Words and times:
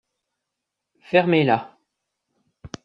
fermez-là. 1.01 1.77